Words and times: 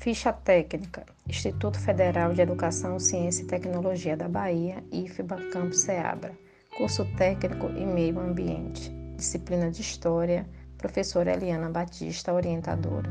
Ficha 0.00 0.32
técnica: 0.32 1.04
Instituto 1.28 1.76
Federal 1.80 2.32
de 2.32 2.40
Educação, 2.40 3.00
Ciência 3.00 3.42
e 3.42 3.46
Tecnologia 3.46 4.16
da 4.16 4.28
Bahia, 4.28 4.82
IFBA 4.92 5.50
Campus 5.50 5.80
Seabra. 5.80 6.32
Curso 6.76 7.04
técnico 7.16 7.66
e 7.70 7.84
meio 7.84 8.20
ambiente. 8.20 8.90
Disciplina 9.16 9.72
de 9.72 9.82
História, 9.82 10.48
professora 10.78 11.32
Eliana 11.32 11.68
Batista, 11.68 12.32
orientadora. 12.32 13.10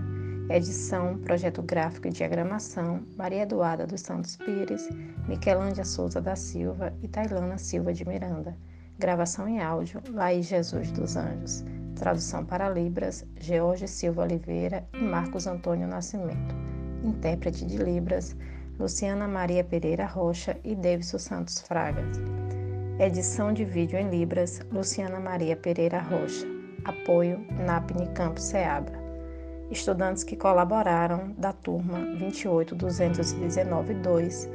Edição, 0.50 1.18
projeto 1.18 1.62
gráfico 1.62 2.08
e 2.08 2.12
diagramação, 2.12 3.06
Maria 3.18 3.42
Eduarda 3.42 3.86
dos 3.86 4.00
Santos 4.00 4.38
Pires, 4.38 4.88
Miquelândia 5.28 5.84
Souza 5.84 6.22
da 6.22 6.38
Silva 6.38 6.94
e 7.04 7.08
Tailana 7.10 7.58
Silva 7.58 7.94
de 7.94 8.08
Miranda. 8.08 8.58
Gravação 8.98 9.46
em 9.46 9.60
áudio, 9.60 10.02
Laís 10.14 10.46
Jesus 10.46 10.90
dos 10.92 11.18
Anjos. 11.18 11.66
Tradução 11.98 12.46
para 12.46 12.70
Libras, 12.70 13.26
George 13.36 13.90
Silva 13.90 14.22
Oliveira 14.22 14.88
e 14.94 15.02
Marcos 15.02 15.48
Antônio 15.48 15.86
Nascimento. 15.86 16.77
Intérprete 17.04 17.66
de 17.66 17.78
Libras, 17.78 18.36
Luciana 18.80 19.28
Maria 19.28 19.64
Pereira 19.64 20.06
Rocha 20.06 20.58
e 20.64 20.76
Davidson 20.76 21.20
Santos 21.20 21.62
Fragas. 21.62 22.18
Edição 23.00 23.54
de 23.54 23.66
vídeo 23.66 24.00
em 24.00 24.10
Libras, 24.10 24.62
Luciana 24.72 25.20
Maria 25.20 25.56
Pereira 25.56 26.00
Rocha. 26.00 26.46
Apoio 26.86 27.46
NAPNI 27.66 28.08
Campo 28.14 28.40
Seabra 28.40 29.08
estudantes 29.70 30.24
que 30.24 30.36
colaboraram 30.36 31.32
da 31.38 31.54
turma 31.54 32.00
28219-2, 32.20 34.50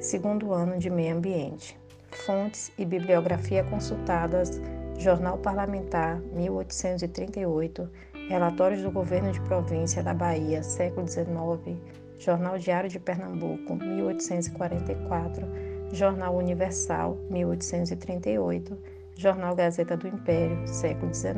segundo 0.00 0.52
ano 0.52 0.78
de 0.78 0.90
Meio 0.90 1.16
Ambiente. 1.16 1.78
Fontes 2.10 2.70
e 2.78 2.84
bibliografia 2.84 3.64
consultadas: 3.64 4.60
Jornal 4.98 5.38
Parlamentar, 5.38 6.20
1838, 6.32 7.88
Relatórios 8.28 8.82
do 8.82 8.90
Governo 8.90 9.30
de 9.30 9.40
Província 9.42 10.02
da 10.02 10.12
Bahia, 10.12 10.60
século 10.60 11.06
XIX, 11.06 11.78
Jornal 12.18 12.58
Diário 12.58 12.90
de 12.90 12.98
Pernambuco, 12.98 13.76
1844, 13.76 15.46
Jornal 15.92 16.34
Universal, 16.36 17.16
1838, 17.30 18.76
Jornal 19.14 19.54
Gazeta 19.54 19.96
do 19.96 20.08
Império, 20.08 20.66
século 20.66 21.14
XIX, 21.14 21.36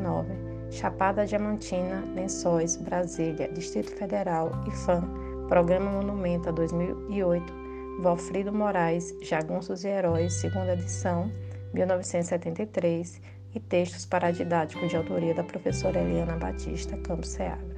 Chapada 0.71 1.23
Diamantina, 1.23 2.03
Lençóis, 2.15 2.77
Brasília, 2.77 3.47
Distrito 3.47 3.91
Federal, 3.91 4.51
IFAM, 4.67 5.03
Programa 5.47 5.91
Monumenta 5.91 6.51
2008, 6.51 7.53
Valfrido 8.01 8.51
Moraes, 8.51 9.15
Jagunços 9.21 9.83
e 9.83 9.87
Heróis, 9.87 10.33
segunda 10.33 10.73
edição, 10.73 11.31
1973, 11.73 13.21
e 13.53 13.59
textos 13.59 14.05
para 14.05 14.31
didático 14.31 14.87
de 14.87 14.95
autoria 14.95 15.33
da 15.33 15.43
professora 15.43 15.99
Eliana 15.99 16.37
Batista 16.37 16.97
Campos 16.97 17.29
Seabra. 17.29 17.75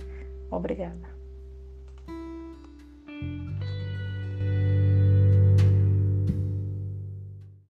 Obrigada. 0.52 1.13